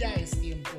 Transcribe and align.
Ya 0.00 0.14
es 0.14 0.30
tiempo, 0.40 0.78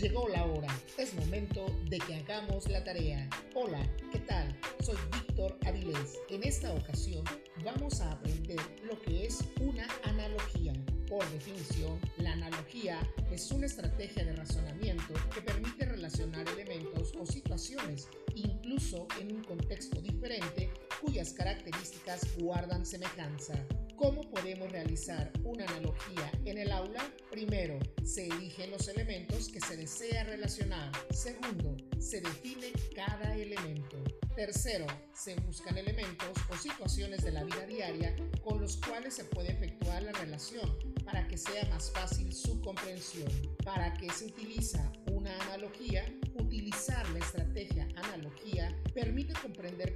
llegó 0.00 0.26
la 0.28 0.46
hora, 0.46 0.74
es 0.96 1.12
momento 1.12 1.66
de 1.90 1.98
que 1.98 2.14
hagamos 2.14 2.66
la 2.70 2.82
tarea. 2.82 3.28
Hola, 3.54 3.86
¿qué 4.10 4.18
tal? 4.20 4.58
Soy 4.82 4.96
Víctor 5.12 5.58
Avilés. 5.66 6.18
En 6.30 6.42
esta 6.42 6.72
ocasión 6.72 7.22
vamos 7.62 8.00
a 8.00 8.12
aprender 8.12 8.58
lo 8.82 8.98
que 9.02 9.26
es 9.26 9.44
una 9.60 9.86
analogía. 10.04 10.72
Por 11.06 11.22
definición, 11.32 12.00
la 12.16 12.32
analogía 12.32 12.98
es 13.30 13.52
una 13.52 13.66
estrategia 13.66 14.24
de 14.24 14.36
razonamiento 14.36 15.12
que 15.34 15.42
permite 15.42 15.84
relacionar 15.84 16.48
elementos 16.48 17.12
o 17.20 17.26
situaciones, 17.26 18.08
incluso 18.34 19.06
en 19.20 19.36
un 19.36 19.44
contexto 19.44 20.00
diferente, 20.00 20.70
cuyas 20.98 21.34
características 21.34 22.38
guardan 22.38 22.86
semejanza. 22.86 23.52
¿Cómo 24.02 24.20
podemos 24.22 24.68
realizar 24.72 25.30
una 25.44 25.64
analogía 25.64 26.28
en 26.44 26.58
el 26.58 26.72
aula? 26.72 27.08
Primero, 27.30 27.78
se 28.02 28.26
eligen 28.26 28.72
los 28.72 28.88
elementos 28.88 29.48
que 29.48 29.60
se 29.60 29.76
desea 29.76 30.24
relacionar. 30.24 30.90
Segundo, 31.14 31.76
se 32.00 32.20
define 32.20 32.72
cada 32.96 33.36
elemento. 33.36 34.02
Tercero, 34.34 34.88
se 35.14 35.36
buscan 35.36 35.78
elementos 35.78 36.36
o 36.50 36.56
situaciones 36.56 37.22
de 37.22 37.30
la 37.30 37.44
vida 37.44 37.64
diaria 37.64 38.16
con 38.42 38.60
los 38.60 38.76
cuales 38.78 39.14
se 39.14 39.24
puede 39.24 39.52
efectuar 39.52 40.02
la 40.02 40.12
relación 40.12 40.68
para 41.04 41.28
que 41.28 41.38
sea 41.38 41.64
más 41.68 41.92
fácil 41.92 42.34
su 42.34 42.60
comprensión. 42.60 43.30
¿Para 43.64 43.94
qué 43.94 44.10
se 44.10 44.24
utiliza 44.24 44.90
una 45.12 45.32
analogía? 45.42 46.04
Utilizar 46.34 47.08
la 47.10 47.20
estrategia 47.20 47.86
analogía 47.94 48.76
permite 48.94 49.32
comprender 49.34 49.91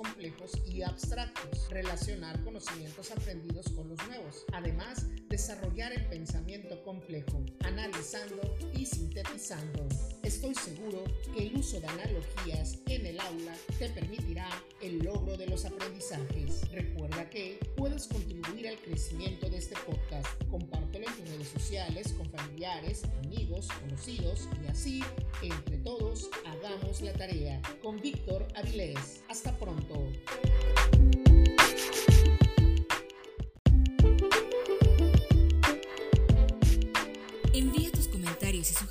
complejos 0.00 0.52
y 0.66 0.80
abstractos, 0.80 1.68
relacionar 1.68 2.42
conocimientos 2.42 3.10
aprendidos 3.10 3.68
con 3.68 3.86
los 3.90 3.98
nuevos, 4.06 4.46
además 4.52 5.04
desarrollar 5.28 5.92
el 5.92 6.06
pensamiento 6.06 6.82
complejo, 6.84 7.44
analizando 7.64 8.40
y 8.72 8.86
sintetizando. 8.86 9.86
Estoy 10.22 10.54
seguro 10.54 11.04
que 11.34 11.48
el 11.48 11.56
uso 11.56 11.80
de 11.80 11.86
analogías 11.86 12.78
en 12.86 13.04
el 13.04 13.20
aula 13.20 13.54
te 13.78 13.90
permitirá 13.90 14.48
el 14.80 15.00
logro 15.00 15.36
de 15.36 15.46
los 15.46 15.66
aprendizajes. 15.66 16.70
Recuerda 16.70 17.28
que 17.28 17.58
puedes 17.76 18.06
contribuir 18.06 18.68
al 18.68 18.78
crecimiento 18.78 19.50
de 19.50 19.58
este 19.58 19.76
podcast. 19.86 20.26
Compártelo 20.50 21.06
en 21.08 21.14
tus 21.14 21.28
redes 21.28 21.48
sociales 21.48 22.14
con 22.14 22.30
familiares, 22.30 23.02
amigos, 23.24 23.68
conocidos 23.80 24.48
y 24.64 24.66
así, 24.68 25.04
entre 25.42 25.76
todos, 25.78 26.30
hagamos 26.46 27.02
la 27.02 27.12
tarea. 27.12 27.60
Con 27.82 28.00
Víctor 28.00 28.46
Avilés. 28.54 29.22
Hasta 29.28 29.56
pronto. 29.58 29.89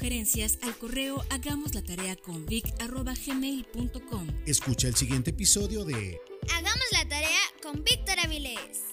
Sugerencias 0.09 0.57
al 0.63 0.75
correo 0.75 1.23
hagamos 1.29 1.75
la 1.75 1.83
tarea 1.83 2.15
con 2.15 2.43
vic@gmail.com. 2.47 4.27
Escucha 4.47 4.87
el 4.87 4.95
siguiente 4.95 5.30
episodio 5.30 5.86
de 5.86 6.20
Hagamos 6.52 6.86
la 6.93 7.08
tarea 7.08 7.39
con 7.61 7.83
Víctor 7.83 8.17
Avilés. 8.19 8.89